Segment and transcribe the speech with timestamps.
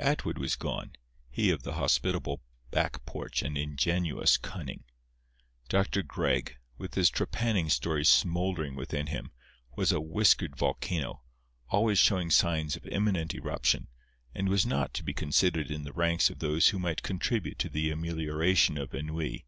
[0.00, 2.42] Atwood was gone—he of the hospitable
[2.72, 4.82] back porch and ingenuous cunning.
[5.68, 6.02] Dr.
[6.02, 9.30] Gregg, with his trepanning story smouldering within him,
[9.76, 11.22] was a whiskered volcano,
[11.68, 13.86] always showing signs of imminent eruption,
[14.34, 17.68] and was not to be considered in the ranks of those who might contribute to
[17.68, 19.46] the amelioration of ennui.